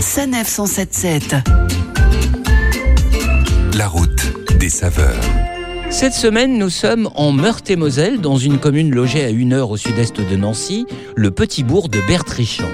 [0.00, 1.36] Sanef 177.
[3.76, 5.20] La route des saveurs.
[5.90, 10.20] Cette semaine, nous sommes en Meurthe-et-Moselle, dans une commune logée à une heure au sud-est
[10.20, 10.86] de Nancy,
[11.16, 12.68] le petit bourg de Bertrichon.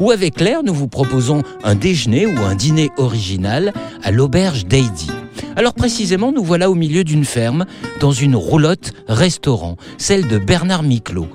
[0.00, 3.72] Où avec Claire, nous vous proposons un déjeuner ou un dîner original
[4.02, 5.10] à l'auberge d'Heidi.
[5.56, 7.64] Alors précisément, nous voilà au milieu d'une ferme,
[8.00, 11.28] dans une roulotte restaurant, celle de Bernard Miclot.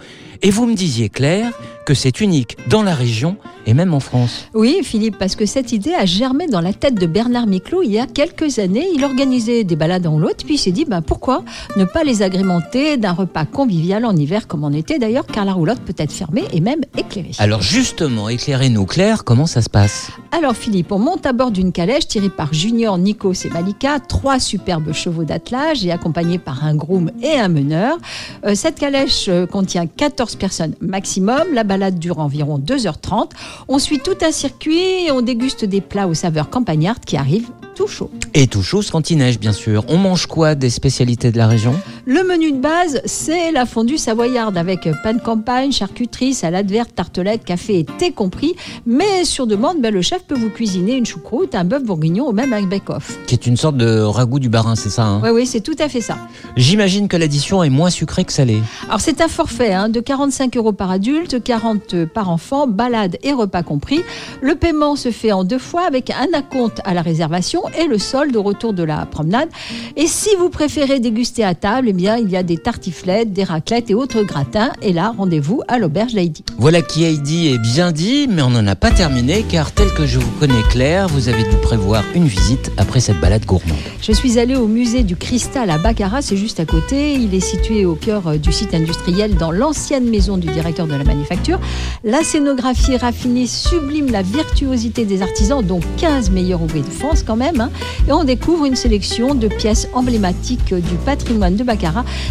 [0.44, 1.52] Et vous me disiez, Claire,
[1.86, 4.47] que c'est unique dans la région et même en France.
[4.54, 7.92] Oui, Philippe, parce que cette idée a germé dans la tête de Bernard Miclot il
[7.92, 8.87] y a quelques années.
[8.96, 11.43] Il organisait des balades en l'autre, puis il s'est dit ben, pourquoi
[11.78, 15.54] ne pas les agrémenter d'un repas convivial en hiver comme en été d'ailleurs, car la
[15.54, 17.32] roulotte peut être fermée et même éclairée.
[17.37, 20.11] Alors justement, éclairez-nous, Claire, comment ça se passe?
[20.32, 24.39] Alors Philippe, on monte à bord d'une calèche tirée par Junior, Nikos et Malika, trois
[24.39, 27.98] superbes chevaux d'attelage et accompagnés par un groom et un meneur.
[28.45, 31.43] Euh, cette calèche euh, contient 14 personnes maximum.
[31.54, 33.30] La balade dure environ 2h30.
[33.70, 37.48] On suit tout un circuit et on déguste des plats aux saveurs campagnardes qui arrivent
[37.75, 38.12] tout chaud.
[38.34, 39.86] Et tout chaud il neige, bien sûr.
[39.88, 41.73] On mange quoi des spécialités de la région?
[42.08, 46.96] Le menu de base, c'est la fondue savoyarde avec pain de campagne, charcuterie, salade verte,
[46.96, 48.56] tartelette, café et thé compris.
[48.88, 52.32] Mais sur demande, ben, le chef peut vous cuisiner une choucroute, un bœuf bourguignon ou
[52.32, 53.20] même un bake-off.
[53.28, 55.76] Qui est une sorte de ragoût du barin, c'est ça hein Oui, oui, c'est tout
[55.78, 56.18] à fait ça.
[56.58, 58.62] J'imagine que l'addition est moins sucrée que salée.
[58.88, 63.32] Alors c'est un forfait hein, de 45 euros par adulte, 40 par enfant, balade et
[63.32, 64.02] repas compris.
[64.42, 68.00] Le paiement se fait en deux fois avec un acompte à la réservation et le
[68.00, 69.50] solde au retour de la promenade.
[69.98, 73.44] Et si vous préférez déguster à table, eh bien il y a des tartiflettes, des
[73.44, 74.72] raclettes et autres gratins.
[74.81, 76.42] Et là, rendez-vous à l'auberge d'Heidi.
[76.58, 80.06] Voilà qui Heidi est bien dit, mais on n'en a pas terminé car tel que
[80.06, 83.78] je vous connais Claire, vous avez dû prévoir une visite après cette balade gourmande.
[84.02, 87.16] Je suis allée au musée du cristal à Baccarat, c'est juste à côté.
[87.16, 90.94] Il est situé au cœur euh, du site industriel dans l'ancienne maison du directeur de
[90.95, 91.59] la manufacture.
[92.05, 97.36] La scénographie raffinée sublime la virtuosité des artisans, dont 15 meilleurs ouvriers de France quand
[97.36, 97.59] même.
[97.59, 97.70] hein.
[98.08, 101.81] Et on découvre une sélection de pièces emblématiques du patrimoine de Baccarat.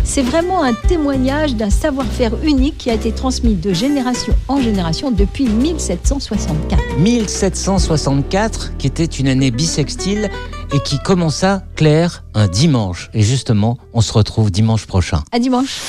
[0.05, 5.11] C'est vraiment un témoignage d'un savoir-faire unique qui a été transmis de génération en génération
[5.11, 6.81] depuis 1764.
[6.99, 10.31] 1764, qui était une année bissextile
[10.73, 13.11] et qui commença, Claire, un dimanche.
[13.15, 15.23] Et justement, on se retrouve dimanche prochain.
[15.33, 15.81] À dimanche.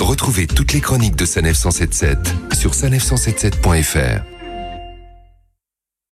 [0.00, 2.18] Retrouvez toutes les chroniques de Sanef 177
[2.54, 4.37] sur sanef177.fr.